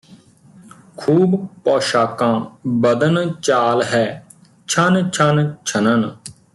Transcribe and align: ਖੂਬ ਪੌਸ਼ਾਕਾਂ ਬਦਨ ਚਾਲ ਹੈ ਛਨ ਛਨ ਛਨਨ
ਖੂਬ 0.97 1.35
ਪੌਸ਼ਾਕਾਂ 1.65 2.39
ਬਦਨ 2.67 3.33
ਚਾਲ 3.41 3.83
ਹੈ 3.83 4.25
ਛਨ 4.67 5.09
ਛਨ 5.09 5.55
ਛਨਨ 5.65 6.09